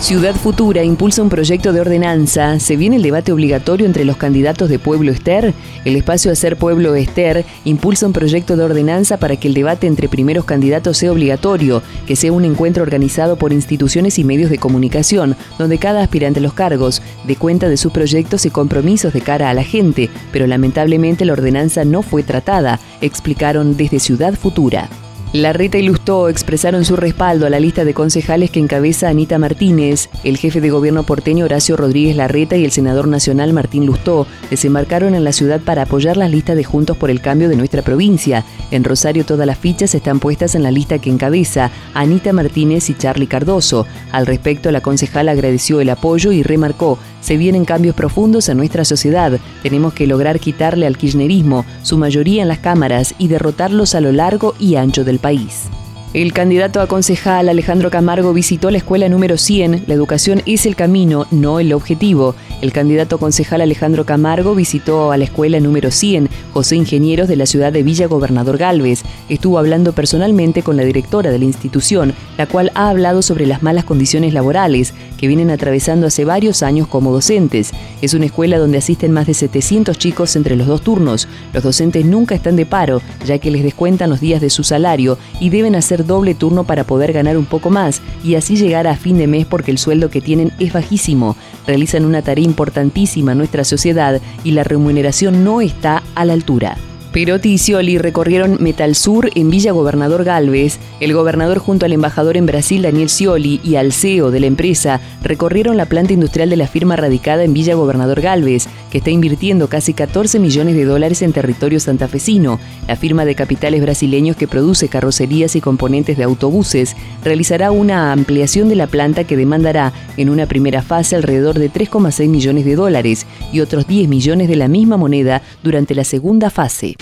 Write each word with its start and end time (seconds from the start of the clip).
Ciudad 0.00 0.36
Futura 0.36 0.84
impulsa 0.84 1.22
un 1.22 1.28
proyecto 1.28 1.72
de 1.72 1.80
ordenanza. 1.80 2.60
¿Se 2.60 2.76
viene 2.76 2.96
el 2.96 3.02
debate 3.02 3.32
obligatorio 3.32 3.84
entre 3.84 4.04
los 4.04 4.16
candidatos 4.16 4.68
de 4.68 4.78
Pueblo 4.78 5.10
Ester? 5.10 5.52
El 5.84 5.96
espacio 5.96 6.30
Hacer 6.30 6.56
Pueblo 6.56 6.94
Ester 6.94 7.44
impulsa 7.64 8.06
un 8.06 8.12
proyecto 8.12 8.56
de 8.56 8.62
ordenanza 8.62 9.16
para 9.16 9.34
que 9.36 9.48
el 9.48 9.54
debate 9.54 9.88
entre 9.88 10.08
primeros 10.08 10.44
candidatos 10.44 10.98
sea 10.98 11.10
obligatorio, 11.10 11.82
que 12.06 12.14
sea 12.14 12.32
un 12.32 12.44
encuentro 12.44 12.84
organizado 12.84 13.36
por 13.36 13.52
instituciones 13.52 14.20
y 14.20 14.24
medios 14.24 14.50
de 14.50 14.58
comunicación, 14.58 15.36
donde 15.58 15.78
cada 15.78 16.02
aspirante 16.04 16.38
a 16.38 16.44
los 16.44 16.54
cargos 16.54 17.02
dé 17.26 17.34
cuenta 17.34 17.68
de 17.68 17.76
sus 17.76 17.90
proyectos 17.90 18.46
y 18.46 18.50
compromisos 18.50 19.12
de 19.12 19.20
cara 19.20 19.50
a 19.50 19.54
la 19.54 19.64
gente, 19.64 20.10
pero 20.30 20.46
lamentablemente 20.46 21.24
la 21.24 21.32
ordenanza 21.32 21.84
no 21.84 22.02
fue 22.02 22.22
tratada, 22.22 22.78
explicaron 23.00 23.76
desde 23.76 23.98
Ciudad 23.98 24.34
Futura. 24.34 24.88
Larreta 25.34 25.76
y 25.76 25.82
Lustó 25.82 26.30
expresaron 26.30 26.86
su 26.86 26.96
respaldo 26.96 27.44
a 27.44 27.50
la 27.50 27.60
lista 27.60 27.84
de 27.84 27.92
concejales 27.92 28.50
que 28.50 28.60
encabeza 28.60 29.10
Anita 29.10 29.38
Martínez. 29.38 30.08
El 30.24 30.38
jefe 30.38 30.62
de 30.62 30.70
gobierno 30.70 31.02
porteño 31.02 31.44
Horacio 31.44 31.76
Rodríguez 31.76 32.16
Larreta 32.16 32.56
y 32.56 32.64
el 32.64 32.70
senador 32.70 33.08
nacional 33.08 33.52
Martín 33.52 33.84
Lustó 33.84 34.26
desembarcaron 34.48 35.14
en 35.14 35.24
la 35.24 35.32
ciudad 35.32 35.60
para 35.60 35.82
apoyar 35.82 36.16
las 36.16 36.30
listas 36.30 36.56
de 36.56 36.64
Juntos 36.64 36.96
por 36.96 37.10
el 37.10 37.20
Cambio 37.20 37.50
de 37.50 37.56
nuestra 37.56 37.82
provincia. 37.82 38.42
En 38.70 38.84
Rosario 38.84 39.26
todas 39.26 39.46
las 39.46 39.58
fichas 39.58 39.94
están 39.94 40.18
puestas 40.18 40.54
en 40.54 40.62
la 40.62 40.70
lista 40.70 40.98
que 40.98 41.10
encabeza 41.10 41.70
Anita 41.92 42.32
Martínez 42.32 42.88
y 42.88 42.94
Charlie 42.94 43.26
Cardoso. 43.26 43.86
Al 44.12 44.24
respecto, 44.24 44.70
la 44.70 44.80
concejal 44.80 45.28
agradeció 45.28 45.82
el 45.82 45.90
apoyo 45.90 46.32
y 46.32 46.42
remarcó, 46.42 46.98
se 47.20 47.36
vienen 47.36 47.64
cambios 47.64 47.94
profundos 47.94 48.48
en 48.48 48.56
nuestra 48.56 48.84
sociedad. 48.84 49.38
Tenemos 49.62 49.94
que 49.94 50.06
lograr 50.06 50.40
quitarle 50.40 50.86
al 50.86 50.96
kirchnerismo 50.96 51.64
su 51.82 51.98
mayoría 51.98 52.42
en 52.42 52.48
las 52.48 52.58
cámaras 52.58 53.14
y 53.18 53.28
derrotarlos 53.28 53.94
a 53.94 54.00
lo 54.00 54.12
largo 54.12 54.54
y 54.58 54.76
ancho 54.76 55.04
del 55.04 55.18
país. 55.18 55.68
El 56.14 56.32
candidato 56.32 56.80
a 56.80 56.86
concejal 56.86 57.50
Alejandro 57.50 57.90
Camargo 57.90 58.32
visitó 58.32 58.70
la 58.70 58.78
escuela 58.78 59.10
número 59.10 59.36
100. 59.36 59.84
La 59.86 59.92
educación 59.92 60.40
es 60.46 60.64
el 60.64 60.74
camino, 60.74 61.26
no 61.30 61.60
el 61.60 61.74
objetivo. 61.74 62.34
El 62.62 62.72
candidato 62.72 63.18
concejal 63.18 63.60
Alejandro 63.60 64.06
Camargo 64.06 64.54
visitó 64.54 65.12
a 65.12 65.18
la 65.18 65.24
escuela 65.24 65.60
número 65.60 65.90
100, 65.90 66.30
José 66.54 66.76
Ingenieros 66.76 67.28
de 67.28 67.36
la 67.36 67.44
ciudad 67.44 67.74
de 67.74 67.82
Villa 67.82 68.06
Gobernador 68.06 68.56
Galvez. 68.56 69.02
Estuvo 69.28 69.58
hablando 69.58 69.92
personalmente 69.92 70.62
con 70.62 70.78
la 70.78 70.84
directora 70.84 71.30
de 71.30 71.38
la 71.38 71.44
institución, 71.44 72.14
la 72.38 72.46
cual 72.46 72.72
ha 72.74 72.88
hablado 72.88 73.20
sobre 73.20 73.46
las 73.46 73.62
malas 73.62 73.84
condiciones 73.84 74.32
laborales 74.32 74.94
que 75.18 75.28
vienen 75.28 75.50
atravesando 75.50 76.06
hace 76.06 76.24
varios 76.24 76.62
años 76.62 76.88
como 76.88 77.12
docentes. 77.12 77.72
Es 78.00 78.14
una 78.14 78.26
escuela 78.26 78.58
donde 78.58 78.78
asisten 78.78 79.12
más 79.12 79.26
de 79.26 79.34
700 79.34 79.98
chicos 79.98 80.36
entre 80.36 80.56
los 80.56 80.68
dos 80.68 80.80
turnos. 80.80 81.28
Los 81.52 81.62
docentes 81.62 82.06
nunca 82.06 82.34
están 82.34 82.56
de 82.56 82.64
paro, 82.64 83.02
ya 83.26 83.38
que 83.38 83.50
les 83.50 83.62
descuentan 83.62 84.08
los 84.08 84.20
días 84.20 84.40
de 84.40 84.48
su 84.48 84.64
salario 84.64 85.18
y 85.38 85.50
deben 85.50 85.74
doble 86.06 86.34
turno 86.34 86.64
para 86.64 86.84
poder 86.84 87.12
ganar 87.12 87.36
un 87.36 87.44
poco 87.44 87.70
más 87.70 88.00
y 88.24 88.34
así 88.34 88.56
llegar 88.56 88.86
a 88.86 88.96
fin 88.96 89.18
de 89.18 89.26
mes 89.26 89.46
porque 89.46 89.70
el 89.70 89.78
sueldo 89.78 90.10
que 90.10 90.20
tienen 90.20 90.52
es 90.58 90.72
bajísimo. 90.72 91.36
Realizan 91.66 92.04
una 92.04 92.22
tarea 92.22 92.44
importantísima 92.44 93.32
en 93.32 93.38
nuestra 93.38 93.64
sociedad 93.64 94.20
y 94.44 94.52
la 94.52 94.64
remuneración 94.64 95.44
no 95.44 95.60
está 95.60 96.02
a 96.14 96.24
la 96.24 96.32
altura. 96.32 96.76
Perotti 97.12 97.54
y 97.54 97.58
Scioli 97.58 97.96
recorrieron 97.96 98.58
Metal 98.60 98.94
Sur 98.94 99.30
en 99.34 99.48
Villa 99.48 99.72
Gobernador 99.72 100.24
Galvez. 100.24 100.78
El 101.00 101.14
gobernador 101.14 101.58
junto 101.58 101.86
al 101.86 101.94
embajador 101.94 102.36
en 102.36 102.44
Brasil 102.44 102.82
Daniel 102.82 103.08
Scioli 103.08 103.60
y 103.64 103.76
al 103.76 103.94
CEO 103.94 104.30
de 104.30 104.40
la 104.40 104.46
empresa 104.46 105.00
recorrieron 105.22 105.78
la 105.78 105.86
planta 105.86 106.12
industrial 106.12 106.50
de 106.50 106.58
la 106.58 106.66
firma 106.66 106.96
radicada 106.96 107.44
en 107.44 107.54
Villa 107.54 107.74
Gobernador 107.74 108.20
Galvez, 108.20 108.68
que 108.90 108.98
está 108.98 109.10
invirtiendo 109.10 109.68
casi 109.68 109.94
14 109.94 110.38
millones 110.38 110.76
de 110.76 110.84
dólares 110.84 111.22
en 111.22 111.32
territorio 111.32 111.80
santafesino. 111.80 112.60
La 112.86 112.96
firma 112.96 113.24
de 113.24 113.34
capitales 113.34 113.80
brasileños 113.80 114.36
que 114.36 114.46
produce 114.46 114.88
carrocerías 114.88 115.56
y 115.56 115.62
componentes 115.62 116.18
de 116.18 116.24
autobuses 116.24 116.94
realizará 117.24 117.70
una 117.70 118.12
ampliación 118.12 118.68
de 118.68 118.76
la 118.76 118.86
planta 118.86 119.24
que 119.24 119.36
demandará 119.36 119.94
en 120.18 120.28
una 120.28 120.44
primera 120.44 120.82
fase 120.82 121.16
alrededor 121.16 121.58
de 121.58 121.72
3,6 121.72 122.28
millones 122.28 122.66
de 122.66 122.76
dólares 122.76 123.26
y 123.50 123.60
otros 123.60 123.86
10 123.86 124.08
millones 124.08 124.48
de 124.48 124.56
la 124.56 124.68
misma 124.68 124.98
moneda 124.98 125.40
durante 125.62 125.94
la 125.94 126.04
segunda 126.04 126.50
fase. 126.50 126.96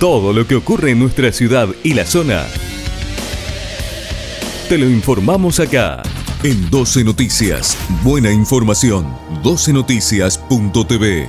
Todo 0.00 0.32
lo 0.32 0.46
que 0.46 0.56
ocurre 0.56 0.92
en 0.92 0.98
nuestra 0.98 1.30
ciudad 1.30 1.68
y 1.84 1.92
la 1.92 2.06
zona. 2.06 2.46
Te 4.66 4.78
lo 4.78 4.88
informamos 4.88 5.60
acá. 5.60 6.02
En 6.42 6.70
12 6.70 7.04
Noticias. 7.04 7.76
Buena 8.02 8.32
información. 8.32 9.14
12noticias.tv. 9.42 11.28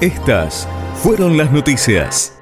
Estas 0.00 0.68
fueron 1.02 1.36
las 1.36 1.50
noticias. 1.50 2.35